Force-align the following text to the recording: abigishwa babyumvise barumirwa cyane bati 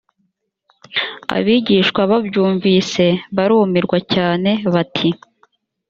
abigishwa 1.37 2.01
babyumvise 2.11 3.05
barumirwa 3.35 3.97
cyane 4.13 4.51
bati 4.73 5.09